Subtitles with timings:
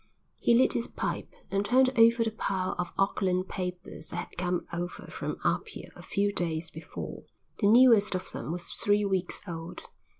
[0.39, 4.65] He lit his pipe and turned over the pile of Auckland papers that had come
[4.73, 7.25] over from Apia a few days before.
[7.59, 9.83] The newest of them was three weeks old.